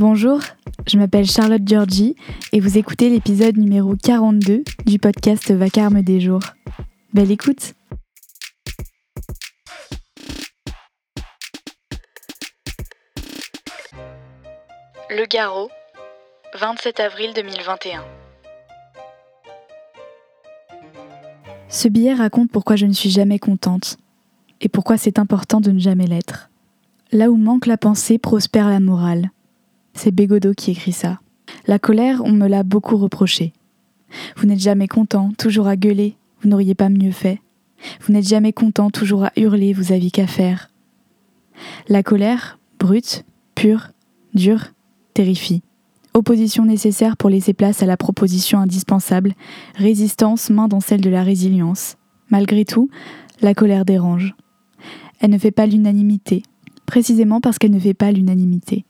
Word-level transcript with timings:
Bonjour, 0.00 0.40
je 0.86 0.96
m'appelle 0.96 1.26
Charlotte 1.26 1.60
Giorgi 1.62 2.16
et 2.54 2.60
vous 2.60 2.78
écoutez 2.78 3.10
l'épisode 3.10 3.58
numéro 3.58 3.96
42 4.02 4.64
du 4.86 4.98
podcast 4.98 5.52
Vacarme 5.52 6.00
des 6.00 6.22
jours. 6.22 6.40
Belle 7.12 7.30
écoute 7.30 7.74
Le 15.10 15.26
Garot, 15.26 15.68
27 16.58 16.98
avril 17.00 17.32
2021. 17.34 18.02
Ce 21.68 21.88
billet 21.88 22.14
raconte 22.14 22.50
pourquoi 22.50 22.76
je 22.76 22.86
ne 22.86 22.94
suis 22.94 23.10
jamais 23.10 23.38
contente 23.38 23.98
et 24.62 24.70
pourquoi 24.70 24.96
c'est 24.96 25.18
important 25.18 25.60
de 25.60 25.70
ne 25.70 25.78
jamais 25.78 26.06
l'être. 26.06 26.48
Là 27.12 27.30
où 27.30 27.36
manque 27.36 27.66
la 27.66 27.76
pensée, 27.76 28.16
prospère 28.16 28.70
la 28.70 28.80
morale. 28.80 29.30
C'est 30.02 30.12
Bégodeau 30.12 30.54
qui 30.54 30.70
écrit 30.70 30.92
ça. 30.92 31.20
La 31.66 31.78
colère, 31.78 32.22
on 32.24 32.32
me 32.32 32.48
l'a 32.48 32.62
beaucoup 32.62 32.96
reproché. 32.96 33.52
Vous 34.34 34.46
n'êtes 34.46 34.60
jamais 34.60 34.88
content, 34.88 35.30
toujours 35.36 35.66
à 35.66 35.76
gueuler, 35.76 36.16
vous 36.40 36.48
n'auriez 36.48 36.74
pas 36.74 36.88
mieux 36.88 37.10
fait. 37.10 37.42
Vous 38.00 38.14
n'êtes 38.14 38.26
jamais 38.26 38.54
content, 38.54 38.88
toujours 38.88 39.24
à 39.24 39.32
hurler, 39.36 39.74
vous 39.74 39.92
aviez 39.92 40.10
qu'à 40.10 40.26
faire. 40.26 40.70
La 41.86 42.02
colère, 42.02 42.58
brute, 42.78 43.26
pure, 43.54 43.88
dure, 44.32 44.68
terrifie. 45.12 45.60
Opposition 46.14 46.64
nécessaire 46.64 47.18
pour 47.18 47.28
laisser 47.28 47.52
place 47.52 47.82
à 47.82 47.86
la 47.86 47.98
proposition 47.98 48.58
indispensable, 48.58 49.34
résistance 49.74 50.48
main 50.48 50.66
dans 50.66 50.80
celle 50.80 51.02
de 51.02 51.10
la 51.10 51.22
résilience. 51.22 51.98
Malgré 52.30 52.64
tout, 52.64 52.88
la 53.42 53.52
colère 53.52 53.84
dérange. 53.84 54.34
Elle 55.20 55.30
ne 55.30 55.36
fait 55.36 55.50
pas 55.50 55.66
l'unanimité, 55.66 56.42
précisément 56.86 57.42
parce 57.42 57.58
qu'elle 57.58 57.70
ne 57.70 57.78
fait 57.78 57.92
pas 57.92 58.12
l'unanimité. 58.12 58.86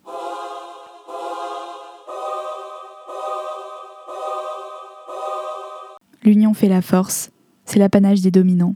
L'union 6.23 6.55
fait 6.55 6.69
la 6.69 6.83
force, 6.83 7.31
c'est 7.65 7.79
l'apanage 7.79 8.21
des 8.21 8.31
dominants. 8.31 8.75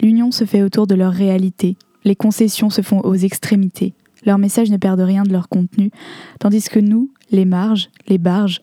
L'union 0.00 0.30
se 0.30 0.44
fait 0.44 0.62
autour 0.62 0.86
de 0.86 0.94
leur 0.94 1.12
réalité, 1.12 1.76
les 2.04 2.16
concessions 2.16 2.70
se 2.70 2.82
font 2.82 3.00
aux 3.00 3.14
extrémités, 3.14 3.94
leurs 4.24 4.38
messages 4.38 4.70
ne 4.70 4.76
perdent 4.76 5.00
rien 5.00 5.22
de 5.22 5.32
leur 5.32 5.48
contenu, 5.48 5.90
tandis 6.38 6.68
que 6.68 6.80
nous, 6.80 7.10
les 7.30 7.44
marges, 7.44 7.90
les 8.08 8.18
barges, 8.18 8.60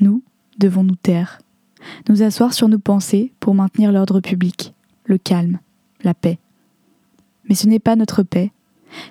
nous, 0.00 0.22
devons 0.58 0.84
nous 0.84 0.96
taire, 0.96 1.40
nous 2.08 2.22
asseoir 2.22 2.52
sur 2.52 2.68
nos 2.68 2.78
pensées 2.78 3.32
pour 3.40 3.54
maintenir 3.54 3.92
l'ordre 3.92 4.20
public, 4.20 4.74
le 5.04 5.18
calme, 5.18 5.58
la 6.02 6.14
paix. 6.14 6.38
Mais 7.48 7.54
ce 7.54 7.66
n'est 7.66 7.78
pas 7.78 7.96
notre 7.96 8.22
paix, 8.22 8.50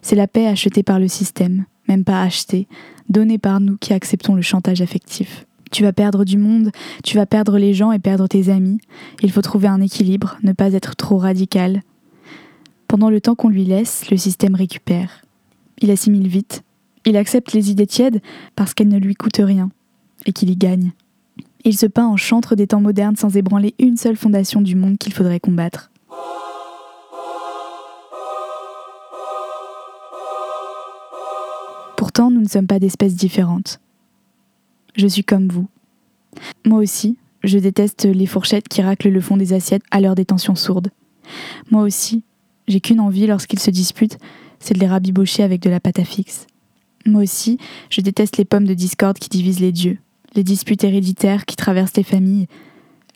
c'est 0.01 0.15
la 0.15 0.27
paix 0.27 0.47
achetée 0.47 0.83
par 0.83 0.99
le 0.99 1.07
système, 1.07 1.65
même 1.87 2.03
pas 2.03 2.21
achetée, 2.21 2.67
donnée 3.09 3.37
par 3.37 3.59
nous 3.59 3.77
qui 3.77 3.93
acceptons 3.93 4.35
le 4.35 4.41
chantage 4.41 4.81
affectif. 4.81 5.45
Tu 5.75 5.83
vas 5.83 5.91
perdre 5.91 6.23
du 6.23 6.37
monde, 6.37 6.71
tu 7.03 7.17
vas 7.17 7.25
perdre 7.25 7.57
les 7.57 7.73
gens 7.73 7.91
et 7.91 7.99
perdre 7.99 8.27
tes 8.27 8.47
amis. 8.47 8.79
Il 9.21 9.29
faut 9.29 9.41
trouver 9.41 9.67
un 9.67 9.81
équilibre, 9.81 10.37
ne 10.41 10.53
pas 10.53 10.71
être 10.71 10.95
trop 10.95 11.17
radical. 11.17 11.81
Pendant 12.87 13.09
le 13.09 13.19
temps 13.19 13.35
qu'on 13.35 13.49
lui 13.49 13.65
laisse, 13.65 14.09
le 14.09 14.15
système 14.15 14.55
récupère. 14.55 15.21
Il 15.81 15.91
assimile 15.91 16.29
vite. 16.29 16.63
Il 17.05 17.17
accepte 17.17 17.51
les 17.51 17.71
idées 17.71 17.87
tièdes 17.87 18.21
parce 18.55 18.73
qu'elles 18.73 18.87
ne 18.87 18.97
lui 18.97 19.15
coûtent 19.15 19.41
rien 19.43 19.69
et 20.25 20.31
qu'il 20.31 20.49
y 20.49 20.55
gagne. 20.55 20.93
Il 21.65 21.77
se 21.77 21.87
peint 21.87 22.07
en 22.07 22.15
chantre 22.15 22.55
des 22.55 22.67
temps 22.67 22.79
modernes 22.79 23.17
sans 23.17 23.35
ébranler 23.35 23.75
une 23.77 23.97
seule 23.97 24.15
fondation 24.15 24.61
du 24.61 24.77
monde 24.77 24.97
qu'il 24.97 25.11
faudrait 25.11 25.41
combattre. 25.41 25.91
Pourtant, 31.97 32.31
nous 32.31 32.39
ne 32.39 32.47
sommes 32.47 32.67
pas 32.67 32.79
d'espèces 32.79 33.15
différentes. 33.15 33.81
Je 34.95 35.07
suis 35.07 35.23
comme 35.23 35.49
vous. 35.49 35.67
Moi 36.65 36.79
aussi, 36.79 37.17
je 37.43 37.59
déteste 37.59 38.05
les 38.05 38.25
fourchettes 38.25 38.69
qui 38.69 38.81
raclent 38.81 39.09
le 39.09 39.21
fond 39.21 39.35
des 39.35 39.51
assiettes 39.51 39.83
à 39.91 39.99
l'heure 39.99 40.15
des 40.15 40.25
tensions 40.25 40.55
sourdes. 40.55 40.89
Moi 41.69 41.81
aussi, 41.81 42.23
j'ai 42.67 42.79
qu'une 42.79 43.01
envie 43.01 43.27
lorsqu'ils 43.27 43.59
se 43.59 43.71
disputent, 43.71 44.17
c'est 44.59 44.73
de 44.73 44.79
les 44.79 44.87
rabibocher 44.87 45.43
avec 45.43 45.61
de 45.61 45.69
la 45.69 45.81
pâte 45.81 45.99
à 45.99 46.05
fixe. 46.05 46.47
Moi 47.05 47.21
aussi, 47.21 47.57
je 47.89 48.01
déteste 48.01 48.37
les 48.37 48.45
pommes 48.45 48.65
de 48.65 48.73
discorde 48.73 49.19
qui 49.19 49.29
divisent 49.29 49.59
les 49.59 49.73
dieux, 49.73 49.97
les 50.33 50.43
disputes 50.43 50.83
héréditaires 50.83 51.45
qui 51.45 51.57
traversent 51.57 51.97
les 51.97 52.03
familles, 52.03 52.47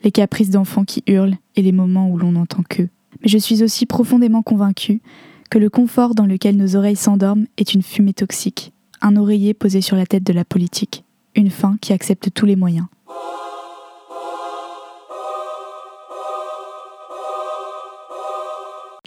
les 0.04 0.12
caprices 0.12 0.50
d'enfants 0.50 0.86
qui 0.86 1.04
hurlent 1.08 1.38
et 1.56 1.62
les 1.62 1.72
moments 1.72 2.10
où 2.10 2.18
l'on 2.18 2.34
n'entend 2.34 2.64
qu'eux. 2.64 2.90
Mais 3.22 3.30
je 3.30 3.38
suis 3.38 3.64
aussi 3.64 3.86
profondément 3.86 4.44
convaincue 4.44 5.02
que 5.50 5.58
le 5.58 5.70
confort 5.70 6.14
dans 6.14 6.26
lequel 6.26 6.58
nos 6.58 6.76
oreilles 6.76 6.96
s'endorment 6.98 7.48
est 7.58 7.74
une 7.74 7.84
fumée 7.84 8.14
toxique, 8.14 8.74
un 9.02 9.16
oreiller 9.16 9.54
posé 9.54 9.82
sur 9.82 9.96
la 9.96 10.06
tête 10.06 10.24
de 10.24 10.34
la 10.34 10.46
politique 10.46 11.04
une 11.36 11.50
fin 11.50 11.78
qui 11.82 11.94
accepte 11.94 12.34
tous 12.34 12.46
les 12.46 12.56
moyens. 12.56 12.88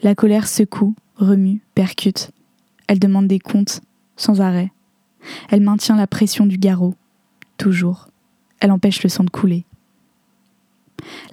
La 0.03 0.17
colère 0.17 0.49
secoue, 0.49 0.95
remue, 1.17 1.63
percute. 1.75 2.33
Elle 2.89 2.99
demande 2.99 3.29
des 3.29 3.39
comptes, 3.39 3.83
sans 4.17 4.41
arrêt. 4.41 4.73
Elle 5.49 5.61
maintient 5.61 5.97
la 5.97 6.09
pression 6.09 6.45
du 6.45 6.59
garrot, 6.59 6.95
toujours. 7.57 8.09
Elle 8.59 8.73
empêche 8.73 9.03
le 9.05 9.09
sang 9.09 9.23
de 9.23 9.31
couler. 9.31 9.65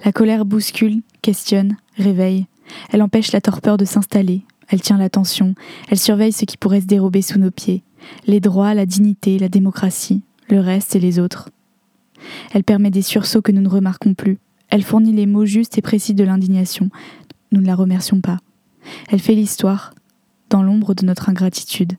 La 0.04 0.12
colère 0.12 0.44
bouscule, 0.44 1.02
questionne, 1.22 1.76
réveille. 1.96 2.46
Elle 2.90 3.02
empêche 3.02 3.32
la 3.32 3.40
torpeur 3.40 3.76
de 3.76 3.84
s'installer. 3.84 4.42
Elle 4.68 4.80
tient 4.80 4.98
l'attention. 4.98 5.54
Elle 5.88 5.98
surveille 5.98 6.32
ce 6.32 6.44
qui 6.44 6.56
pourrait 6.56 6.80
se 6.80 6.86
dérober 6.86 7.22
sous 7.22 7.38
nos 7.38 7.50
pieds. 7.50 7.82
Les 8.26 8.40
droits, 8.40 8.74
la 8.74 8.86
dignité, 8.86 9.38
la 9.38 9.48
démocratie, 9.48 10.22
le 10.50 10.60
reste 10.60 10.96
et 10.96 11.00
les 11.00 11.18
autres. 11.18 11.50
Elle 12.52 12.64
permet 12.64 12.90
des 12.90 13.02
sursauts 13.02 13.42
que 13.42 13.52
nous 13.52 13.62
ne 13.62 13.68
remarquons 13.68 14.14
plus. 14.14 14.38
Elle 14.68 14.82
fournit 14.82 15.12
les 15.12 15.26
mots 15.26 15.46
justes 15.46 15.78
et 15.78 15.82
précis 15.82 16.14
de 16.14 16.24
l'indignation. 16.24 16.90
Nous 17.52 17.60
ne 17.60 17.66
la 17.66 17.74
remercions 17.74 18.20
pas. 18.20 18.38
Elle 19.10 19.20
fait 19.20 19.34
l'histoire, 19.34 19.94
dans 20.48 20.62
l'ombre 20.62 20.94
de 20.94 21.04
notre 21.04 21.28
ingratitude. 21.28 21.94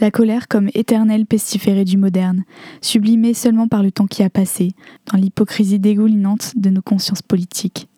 La 0.00 0.10
colère 0.10 0.48
comme 0.48 0.70
éternel 0.74 1.26
pestiféré 1.26 1.84
du 1.84 1.96
moderne, 1.96 2.44
sublimée 2.80 3.34
seulement 3.34 3.68
par 3.68 3.82
le 3.82 3.90
temps 3.90 4.06
qui 4.06 4.22
a 4.22 4.30
passé, 4.30 4.72
dans 5.10 5.18
l'hypocrisie 5.18 5.80
dégoulinante 5.80 6.52
de 6.56 6.70
nos 6.70 6.82
consciences 6.82 7.22
politiques. 7.22 7.88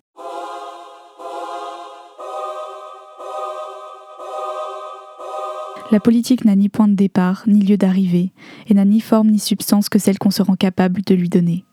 La 5.92 6.00
politique 6.00 6.44
n'a 6.44 6.56
ni 6.56 6.69
point 6.69 6.88
de 6.88 6.94
départ, 6.94 7.44
ni 7.47 7.60
lieu 7.60 7.76
d'arrivée, 7.76 8.32
et 8.66 8.74
n'a 8.74 8.84
ni 8.84 9.00
forme 9.00 9.30
ni 9.30 9.38
substance 9.38 9.88
que 9.88 10.00
celle 10.00 10.19
qu'on 10.19 10.30
se 10.30 10.42
rend 10.42 10.56
capable 10.56 11.02
de 11.02 11.14
lui 11.14 11.28
donner. 11.28 11.64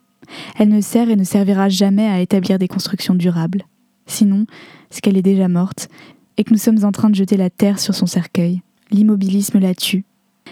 Elle 0.58 0.70
ne 0.70 0.82
sert 0.82 1.10
et 1.10 1.16
ne 1.16 1.24
servira 1.24 1.68
jamais 1.68 2.08
à 2.08 2.22
établir 2.22 2.60
des 2.60 2.68
constructions 2.68 3.16
durables. 3.16 3.66
Sinon, 4.06 4.46
c'est 4.90 5.02
qu'elle 5.02 5.18
est 5.18 5.24
déjà 5.24 5.48
morte, 5.48 5.90
et 6.38 6.44
que 6.44 6.52
nous 6.52 6.60
sommes 6.60 6.84
en 6.84 6.92
train 6.92 7.10
de 7.10 7.16
jeter 7.16 7.38
la 7.38 7.50
terre 7.50 7.80
sur 7.80 7.96
son 7.96 8.06
cercueil. 8.06 8.62
L'immobilisme 8.92 9.60
la 9.60 9.74
tue. 9.74 10.06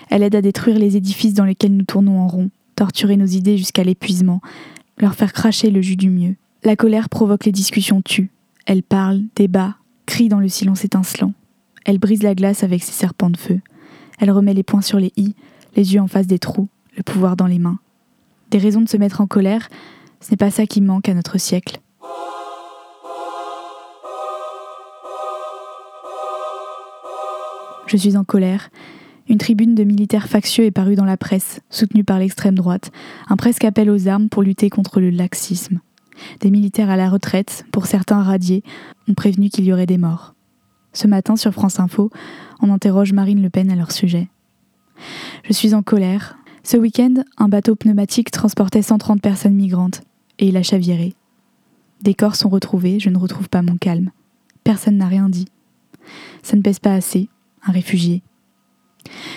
Elle 0.10 0.24
aide 0.24 0.36
à 0.36 0.42
détruire 0.42 0.80
les 0.80 0.98
édifices 0.98 1.36
dans 1.36 1.46
lesquels 1.46 1.76
nous 1.76 1.86
tournons 1.86 2.20
en 2.20 2.28
rond, 2.28 2.50
torturer 2.76 3.18
nos 3.18 3.26
idées 3.26 3.58
jusqu'à 3.58 3.84
l'épuisement, 3.84 4.42
leur 4.98 5.14
faire 5.14 5.34
cracher 5.34 5.70
le 5.70 5.82
jus 5.82 5.98
du 5.98 6.10
mieux. 6.10 6.36
La 6.64 6.76
colère 6.76 7.10
provoque 7.10 7.46
les 7.46 7.52
discussions 7.52 8.02
tues. 8.02 8.32
Elle 8.66 8.84
parle, 8.84 9.22
débat, 9.36 9.76
crie 10.06 10.30
dans 10.30 10.40
le 10.40 10.50
silence 10.50 10.84
étincelant. 10.86 11.34
Elle 11.86 11.98
brise 11.98 12.24
la 12.24 12.36
glace 12.36 12.64
avec 12.64 12.84
ses 12.84 12.92
serpents 12.92 13.30
de 13.30 13.38
feu. 13.38 13.60
Elle 14.20 14.32
remet 14.32 14.54
les 14.54 14.64
poings 14.64 14.82
sur 14.82 15.00
les 15.00 15.12
i, 15.18 15.36
les 15.76 15.94
yeux 15.94 16.02
en 16.02 16.08
face 16.08 16.28
des 16.28 16.40
trous, 16.40 16.68
le 16.96 17.04
pouvoir 17.04 17.36
dans 17.36 17.48
les 17.48 17.60
mains. 17.60 17.80
Des 18.52 18.60
raisons 18.60 18.82
de 18.82 18.90
se 18.90 18.98
mettre 18.98 19.22
en 19.22 19.28
colère, 19.28 19.70
ce 20.20 20.32
n'est 20.32 20.38
pas 20.38 20.52
ça 20.52 20.66
qui 20.68 20.82
manque 20.82 21.10
à 21.10 21.14
notre 21.14 21.40
siècle. 21.40 21.80
Je 27.88 27.98
suis 27.98 28.16
en 28.16 28.24
colère. 28.24 28.70
Une 29.28 29.38
tribune 29.38 29.76
de 29.76 29.84
militaires 29.84 30.28
factieux 30.28 30.66
est 30.66 30.72
parue 30.72 30.96
dans 30.96 31.06
la 31.06 31.18
presse, 31.18 31.62
soutenue 31.70 32.04
par 32.04 32.20
l'extrême 32.20 32.56
droite, 32.56 32.92
un 33.28 33.38
presque 33.38 33.66
appel 33.66 33.90
aux 33.90 34.08
armes 34.08 34.30
pour 34.30 34.44
lutter 34.44 34.70
contre 34.70 35.00
le 35.00 35.10
laxisme. 35.10 35.80
Des 36.42 36.52
militaires 36.52 36.90
à 36.90 36.98
la 36.98 37.10
retraite, 37.10 37.66
pour 37.72 37.88
certains 37.88 38.22
radiés, 38.22 38.64
ont 39.10 39.14
prévenu 39.14 39.50
qu'il 39.50 39.66
y 39.66 39.74
aurait 39.74 39.86
des 39.86 39.98
morts. 39.98 40.36
Ce 40.94 41.08
matin, 41.08 41.36
sur 41.36 41.52
France 41.52 41.80
Info, 41.80 42.10
on 42.62 42.72
interroge 42.72 43.14
Marine 43.14 43.42
Le 43.42 43.50
Pen 43.50 43.72
à 43.72 43.76
leur 43.76 43.92
sujet. 43.92 44.30
Je 45.44 45.54
suis 45.54 45.74
en 45.74 45.82
colère. 45.82 46.38
Ce 46.64 46.78
week-end, 46.78 47.24
un 47.38 47.48
bateau 47.48 47.76
pneumatique 47.76 48.32
transportait 48.32 48.82
130 48.82 49.22
personnes 49.22 49.56
migrantes, 49.56 50.02
et 50.38 50.48
il 50.48 50.58
a 50.58 50.64
chaviré. 50.64 51.16
Des 52.02 52.14
corps 52.14 52.36
sont 52.36 52.50
retrouvés, 52.50 53.00
je 53.00 53.10
ne 53.10 53.18
retrouve 53.18 53.50
pas 53.50 53.62
mon 53.62 53.78
calme. 53.78 54.12
Personne 54.64 54.98
n'a 54.98 55.08
rien 55.08 55.30
dit. 55.30 55.48
Ça 56.44 56.56
ne 56.56 56.62
pèse 56.62 56.80
pas 56.80 56.94
assez, 56.94 57.30
un 57.66 57.72
réfugié. 57.72 58.22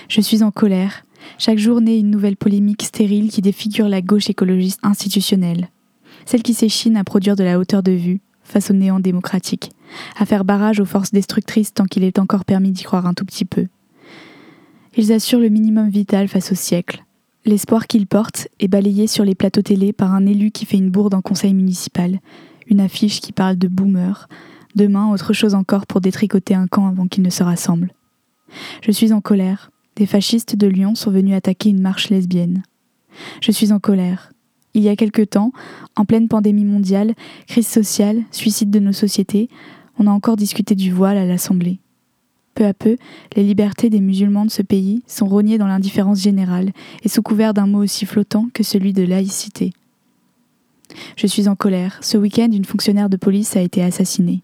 Je 0.09 0.21
suis 0.21 0.43
en 0.43 0.51
colère. 0.51 1.05
Chaque 1.39 1.59
jour 1.59 1.81
naît 1.81 1.99
une 1.99 2.11
nouvelle 2.11 2.37
polémique 2.37 2.83
stérile 2.83 3.31
qui 3.31 3.43
défigure 3.43 3.89
la 3.89 4.03
gauche 4.03 4.29
écologiste 4.29 4.81
institutionnelle. 4.83 5.69
Celle 6.27 6.43
qui 6.43 6.55
s'échine 6.55 6.97
à 6.97 7.05
produire 7.05 7.37
de 7.37 7.45
la 7.45 7.59
hauteur 7.59 7.83
de 7.83 7.93
vue, 7.93 8.21
face 8.45 8.71
au 8.71 8.75
néant 8.75 9.01
démocratique, 9.01 9.71
à 10.17 10.27
faire 10.27 10.45
barrage 10.45 10.81
aux 10.81 10.85
forces 10.85 11.11
destructrices 11.11 11.75
tant 11.75 11.87
qu'il 11.87 12.05
est 12.05 12.19
encore 12.19 12.45
permis 12.45 12.71
d'y 12.71 12.85
croire 12.85 13.07
un 13.07 13.15
tout 13.15 13.25
petit 13.25 13.45
peu. 13.45 13.67
Ils 14.97 15.13
assurent 15.13 15.41
le 15.41 15.49
minimum 15.49 15.89
vital 15.89 16.29
face 16.29 16.53
au 16.53 16.55
siècle, 16.55 17.05
L'espoir 17.47 17.87
qu'il 17.87 18.07
porte 18.07 18.49
est 18.59 18.69
balayé 18.69 19.07
sur 19.07 19.23
les 19.23 19.35
plateaux 19.35 19.61
télé 19.61 19.93
par 19.93 20.15
un 20.15 20.25
élu 20.25 20.51
qui 20.51 20.65
fait 20.65 20.79
une 20.79 20.89
bourde 20.89 21.13
en 21.13 21.21
conseil 21.21 21.53
municipal, 21.53 22.21
une 22.69 22.81
affiche 22.81 23.21
qui 23.21 23.33
parle 23.33 23.57
de 23.57 23.69
boomer, 23.69 24.29
demain 24.75 25.13
autre 25.13 25.35
chose 25.35 25.55
encore 25.55 25.87
pour 25.87 26.01
détricoter 26.01 26.55
un 26.55 26.67
camp 26.67 26.87
avant 26.87 27.07
qu'il 27.07 27.23
ne 27.23 27.29
se 27.29 27.43
rassemble. 27.43 27.93
Je 28.81 28.91
suis 28.93 29.13
en 29.13 29.21
colère. 29.21 29.71
Des 29.97 30.07
fascistes 30.07 30.57
de 30.57 30.67
Lyon 30.67 30.95
sont 30.95 31.11
venus 31.11 31.35
attaquer 31.35 31.69
une 31.69 31.83
marche 31.83 32.09
lesbienne. 32.09 32.63
Je 33.43 33.53
suis 33.53 33.73
en 33.73 33.79
colère. 33.79 34.33
Il 34.75 34.83
y 34.83 34.89
a 34.89 34.97
quelque 34.97 35.23
temps, 35.23 35.53
en 35.97 36.05
pleine 36.05 36.29
pandémie 36.29 36.65
mondiale, 36.65 37.15
crise 37.47 37.69
sociale, 37.69 38.23
suicide 38.33 38.71
de 38.71 38.81
nos 38.81 38.93
sociétés, 38.93 39.49
on 39.99 40.09
a 40.09 40.11
encore 40.11 40.37
discuté 40.37 40.75
du 40.75 40.93
voile 40.93 41.17
à 41.17 41.25
l'Assemblée. 41.25 41.79
Peu 42.55 42.67
à 42.67 42.75
peu, 42.75 42.97
les 43.37 43.43
libertés 43.43 43.91
des 43.91 44.01
musulmans 44.01 44.45
de 44.45 44.51
ce 44.51 44.63
pays 44.63 45.03
sont 45.07 45.27
rognées 45.27 45.59
dans 45.59 45.67
l'indifférence 45.67 46.21
générale 46.21 46.73
et 47.03 47.09
sous 47.09 47.23
couvert 47.23 47.55
d'un 47.55 47.67
mot 47.67 47.83
aussi 47.83 48.07
flottant 48.07 48.49
que 48.53 48.63
celui 48.63 48.93
de 48.93 49.03
laïcité. 49.03 49.73
Je 51.17 51.27
suis 51.27 51.49
en 51.49 51.57
colère. 51.57 51.99
Ce 52.01 52.17
week-end, 52.17 52.51
une 52.53 52.65
fonctionnaire 52.65 53.09
de 53.09 53.17
police 53.17 53.57
a 53.57 53.61
été 53.61 53.83
assassinée. 53.83 54.43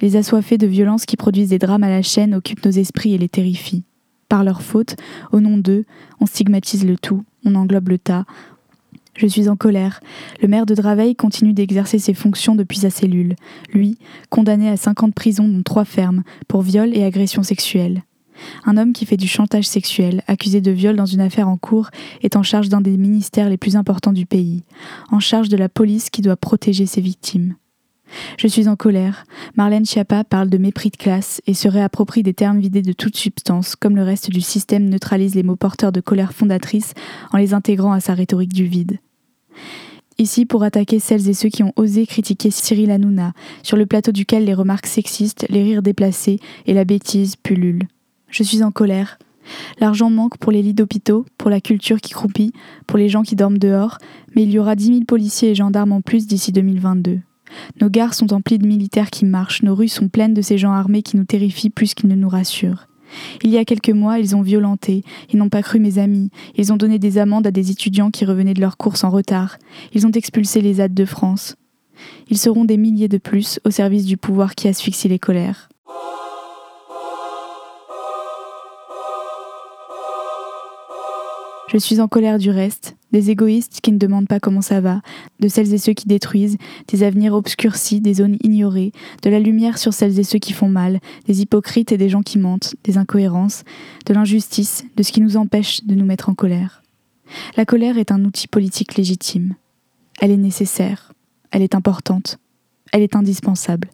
Les 0.00 0.16
assoiffés 0.16 0.58
de 0.58 0.66
violence 0.66 1.06
qui 1.06 1.16
produisent 1.16 1.50
des 1.50 1.58
drames 1.58 1.84
à 1.84 1.90
la 1.90 2.02
chaîne 2.02 2.34
occupent 2.34 2.64
nos 2.64 2.70
esprits 2.70 3.14
et 3.14 3.18
les 3.18 3.28
terrifient. 3.28 3.84
Par 4.28 4.44
leur 4.44 4.60
faute, 4.60 4.96
au 5.32 5.40
nom 5.40 5.56
d'eux, 5.56 5.84
on 6.20 6.26
stigmatise 6.26 6.84
le 6.84 6.98
tout, 6.98 7.24
on 7.44 7.54
englobe 7.54 7.88
le 7.88 7.98
tas, 7.98 8.26
je 9.18 9.26
suis 9.26 9.48
en 9.48 9.56
colère. 9.56 10.00
Le 10.40 10.48
maire 10.48 10.64
de 10.64 10.74
Draveil 10.74 11.16
continue 11.16 11.52
d'exercer 11.52 11.98
ses 11.98 12.14
fonctions 12.14 12.54
depuis 12.54 12.78
sa 12.78 12.90
cellule. 12.90 13.34
Lui, 13.72 13.98
condamné 14.30 14.68
à 14.68 14.76
5 14.76 15.02
ans 15.02 15.08
de 15.08 15.12
prison 15.12 15.46
dont 15.46 15.62
3 15.62 15.84
fermes, 15.84 16.22
pour 16.46 16.62
viol 16.62 16.96
et 16.96 17.04
agression 17.04 17.42
sexuelle. 17.42 18.02
Un 18.64 18.76
homme 18.76 18.92
qui 18.92 19.04
fait 19.04 19.16
du 19.16 19.26
chantage 19.26 19.66
sexuel, 19.66 20.22
accusé 20.28 20.60
de 20.60 20.70
viol 20.70 20.94
dans 20.94 21.06
une 21.06 21.20
affaire 21.20 21.48
en 21.48 21.56
cours, 21.56 21.90
est 22.22 22.36
en 22.36 22.44
charge 22.44 22.68
d'un 22.68 22.80
des 22.80 22.96
ministères 22.96 23.48
les 23.48 23.56
plus 23.56 23.74
importants 23.74 24.12
du 24.12 24.26
pays, 24.26 24.62
en 25.10 25.18
charge 25.18 25.48
de 25.48 25.56
la 25.56 25.68
police 25.68 26.10
qui 26.10 26.22
doit 26.22 26.36
protéger 26.36 26.86
ses 26.86 27.00
victimes. 27.00 27.56
Je 28.38 28.46
suis 28.46 28.68
en 28.68 28.76
colère. 28.76 29.24
Marlène 29.56 29.84
Schiappa 29.84 30.22
parle 30.22 30.48
de 30.48 30.56
mépris 30.56 30.90
de 30.90 30.96
classe 30.96 31.42
et 31.46 31.52
se 31.52 31.68
réapproprie 31.68 32.22
des 32.22 32.32
termes 32.32 32.60
vidés 32.60 32.82
de 32.82 32.92
toute 32.92 33.16
substance, 33.16 33.74
comme 33.74 33.96
le 33.96 34.04
reste 34.04 34.30
du 34.30 34.40
système 34.40 34.88
neutralise 34.88 35.34
les 35.34 35.42
mots 35.42 35.56
porteurs 35.56 35.92
de 35.92 36.00
colère 36.00 36.32
fondatrice 36.32 36.94
en 37.32 37.36
les 37.36 37.52
intégrant 37.52 37.92
à 37.92 38.00
sa 38.00 38.14
rhétorique 38.14 38.54
du 38.54 38.64
vide. 38.64 38.98
Ici 40.20 40.46
pour 40.46 40.64
attaquer 40.64 40.98
celles 40.98 41.28
et 41.28 41.34
ceux 41.34 41.48
qui 41.48 41.62
ont 41.62 41.72
osé 41.76 42.04
critiquer 42.04 42.50
Cyril 42.50 42.90
Hanouna, 42.90 43.34
sur 43.62 43.76
le 43.76 43.86
plateau 43.86 44.10
duquel 44.10 44.44
les 44.44 44.54
remarques 44.54 44.86
sexistes, 44.86 45.46
les 45.48 45.62
rires 45.62 45.82
déplacés 45.82 46.40
et 46.66 46.74
la 46.74 46.84
bêtise 46.84 47.36
pullulent. 47.36 47.86
Je 48.28 48.42
suis 48.42 48.64
en 48.64 48.72
colère. 48.72 49.18
L'argent 49.80 50.10
manque 50.10 50.36
pour 50.36 50.50
les 50.50 50.60
lits 50.60 50.74
d'hôpitaux, 50.74 51.24
pour 51.38 51.50
la 51.50 51.60
culture 51.60 52.00
qui 52.00 52.12
croupit, 52.12 52.52
pour 52.86 52.98
les 52.98 53.08
gens 53.08 53.22
qui 53.22 53.36
dorment 53.36 53.58
dehors, 53.58 53.98
mais 54.34 54.42
il 54.42 54.50
y 54.50 54.58
aura 54.58 54.74
10 54.74 54.86
000 54.86 55.00
policiers 55.06 55.50
et 55.50 55.54
gendarmes 55.54 55.92
en 55.92 56.00
plus 56.00 56.26
d'ici 56.26 56.50
2022. 56.52 57.20
Nos 57.80 57.88
gares 57.88 58.14
sont 58.14 58.32
emplies 58.32 58.58
de 58.58 58.66
militaires 58.66 59.10
qui 59.10 59.24
marchent, 59.24 59.62
nos 59.62 59.74
rues 59.74 59.88
sont 59.88 60.08
pleines 60.08 60.34
de 60.34 60.42
ces 60.42 60.58
gens 60.58 60.72
armés 60.72 61.02
qui 61.02 61.16
nous 61.16 61.24
terrifient 61.24 61.70
plus 61.70 61.94
qu'ils 61.94 62.10
ne 62.10 62.14
nous 62.14 62.28
rassurent. 62.28 62.88
Il 63.42 63.50
y 63.50 63.58
a 63.58 63.64
quelques 63.64 63.90
mois, 63.90 64.18
ils 64.18 64.36
ont 64.36 64.42
violenté, 64.42 65.02
ils 65.32 65.38
n'ont 65.38 65.48
pas 65.48 65.62
cru 65.62 65.78
mes 65.78 65.98
amis, 65.98 66.30
ils 66.56 66.72
ont 66.72 66.76
donné 66.76 66.98
des 66.98 67.18
amendes 67.18 67.46
à 67.46 67.50
des 67.50 67.70
étudiants 67.70 68.10
qui 68.10 68.24
revenaient 68.24 68.54
de 68.54 68.60
leurs 68.60 68.76
courses 68.76 69.04
en 69.04 69.10
retard, 69.10 69.58
ils 69.94 70.06
ont 70.06 70.12
expulsé 70.12 70.60
les 70.60 70.74
ZAD 70.74 70.94
de 70.94 71.04
France. 71.04 71.56
Ils 72.30 72.38
seront 72.38 72.64
des 72.64 72.76
milliers 72.76 73.08
de 73.08 73.18
plus 73.18 73.60
au 73.64 73.70
service 73.70 74.04
du 74.04 74.16
pouvoir 74.16 74.54
qui 74.54 74.68
asphyxie 74.68 75.08
les 75.08 75.18
colères. 75.18 75.68
Je 81.68 81.76
suis 81.76 82.00
en 82.00 82.08
colère 82.08 82.38
du 82.38 82.50
reste, 82.50 82.97
des 83.12 83.30
égoïstes 83.30 83.80
qui 83.80 83.92
ne 83.92 83.98
demandent 83.98 84.28
pas 84.28 84.40
comment 84.40 84.60
ça 84.60 84.80
va, 84.80 85.00
de 85.40 85.48
celles 85.48 85.72
et 85.72 85.78
ceux 85.78 85.92
qui 85.92 86.06
détruisent, 86.06 86.58
des 86.88 87.02
avenirs 87.02 87.34
obscurcis, 87.34 88.00
des 88.00 88.14
zones 88.14 88.36
ignorées, 88.42 88.92
de 89.22 89.30
la 89.30 89.40
lumière 89.40 89.78
sur 89.78 89.94
celles 89.94 90.18
et 90.18 90.24
ceux 90.24 90.38
qui 90.38 90.52
font 90.52 90.68
mal, 90.68 91.00
des 91.26 91.40
hypocrites 91.42 91.92
et 91.92 91.98
des 91.98 92.08
gens 92.08 92.22
qui 92.22 92.38
mentent, 92.38 92.74
des 92.84 92.98
incohérences, 92.98 93.64
de 94.06 94.14
l'injustice, 94.14 94.84
de 94.96 95.02
ce 95.02 95.12
qui 95.12 95.20
nous 95.20 95.36
empêche 95.36 95.84
de 95.84 95.94
nous 95.94 96.04
mettre 96.04 96.28
en 96.28 96.34
colère. 96.34 96.82
La 97.56 97.64
colère 97.64 97.98
est 97.98 98.12
un 98.12 98.24
outil 98.24 98.48
politique 98.48 98.96
légitime. 98.96 99.54
Elle 100.20 100.30
est 100.30 100.36
nécessaire, 100.36 101.12
elle 101.50 101.62
est 101.62 101.74
importante, 101.74 102.38
elle 102.92 103.02
est 103.02 103.16
indispensable. 103.16 103.90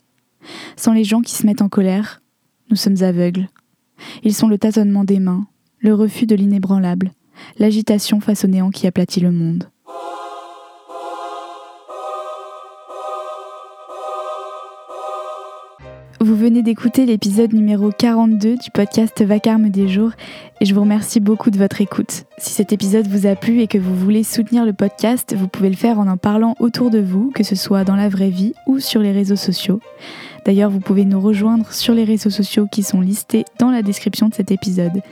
Sans 0.76 0.92
les 0.92 1.04
gens 1.04 1.20
qui 1.20 1.34
se 1.34 1.46
mettent 1.46 1.62
en 1.62 1.68
colère, 1.68 2.22
nous 2.70 2.76
sommes 2.76 3.02
aveugles. 3.02 3.48
Ils 4.22 4.34
sont 4.34 4.48
le 4.48 4.58
tâtonnement 4.58 5.04
des 5.04 5.20
mains, 5.20 5.46
le 5.78 5.94
refus 5.94 6.26
de 6.26 6.34
l'inébranlable, 6.34 7.12
l'agitation 7.58 8.20
face 8.20 8.44
au 8.44 8.48
néant 8.48 8.70
qui 8.70 8.86
aplatit 8.86 9.20
le 9.20 9.30
monde. 9.30 9.68
Vous 16.24 16.36
venez 16.36 16.62
d'écouter 16.62 17.04
l'épisode 17.04 17.52
numéro 17.52 17.90
42 17.90 18.56
du 18.56 18.70
podcast 18.72 19.22
Vacarme 19.22 19.68
des 19.68 19.88
jours 19.88 20.12
et 20.58 20.64
je 20.64 20.74
vous 20.74 20.80
remercie 20.80 21.20
beaucoup 21.20 21.50
de 21.50 21.58
votre 21.58 21.82
écoute. 21.82 22.24
Si 22.38 22.54
cet 22.54 22.72
épisode 22.72 23.06
vous 23.06 23.26
a 23.26 23.34
plu 23.36 23.60
et 23.60 23.66
que 23.66 23.76
vous 23.76 23.94
voulez 23.94 24.22
soutenir 24.22 24.64
le 24.64 24.72
podcast, 24.72 25.34
vous 25.36 25.48
pouvez 25.48 25.68
le 25.68 25.76
faire 25.76 25.98
en 25.98 26.08
en 26.08 26.16
parlant 26.16 26.54
autour 26.60 26.88
de 26.88 26.98
vous, 26.98 27.30
que 27.34 27.42
ce 27.42 27.54
soit 27.54 27.84
dans 27.84 27.94
la 27.94 28.08
vraie 28.08 28.30
vie 28.30 28.54
ou 28.66 28.78
sur 28.78 29.02
les 29.02 29.12
réseaux 29.12 29.36
sociaux. 29.36 29.80
D'ailleurs, 30.44 30.70
vous 30.70 30.80
pouvez 30.80 31.04
nous 31.04 31.20
rejoindre 31.20 31.72
sur 31.72 31.94
les 31.94 32.04
réseaux 32.04 32.30
sociaux 32.30 32.66
qui 32.70 32.82
sont 32.82 33.00
listés 33.00 33.44
dans 33.58 33.70
la 33.70 33.82
description 33.82 34.28
de 34.28 34.34
cet 34.34 34.50
épisode. 34.50 35.02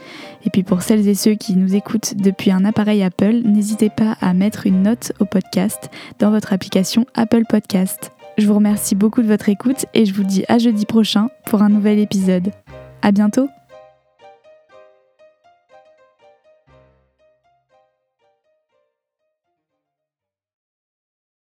Et 0.45 0.51
puis 0.51 0.63
pour 0.63 0.83
celles 0.83 1.09
et 1.09 1.15
ceux 1.15 1.35
qui 1.35 1.57
nous 1.57 1.75
écoutent 1.75 2.15
depuis 2.17 2.51
un 2.51 2.65
appareil 2.65 3.03
Apple, 3.03 3.41
n'hésitez 3.45 3.91
pas 3.91 4.17
à 4.21 4.35
mettre 4.35 4.67
une 4.67 4.83
note 4.83 5.13
au 5.21 5.25
podcast 5.25 5.91
dans 6.19 6.31
votre 6.31 6.53
application 6.53 7.07
Apple 7.15 7.45
Podcast. 7.49 8.13
Je 8.39 8.47
vous 8.47 8.55
remercie 8.55 8.95
beaucoup 8.95 9.23
de 9.23 9.29
votre 9.29 9.49
écoute 9.49 9.87
et 9.95 10.05
je 10.05 10.15
vous 10.15 10.25
dis 10.25 10.45
à 10.49 10.59
jeudi 10.59 10.87
prochain 10.87 11.29
pour 11.47 11.63
un 11.63 11.69
nouvel 11.69 11.99
épisode. 11.99 12.51
À 13.03 13.13
bientôt! 13.13 13.49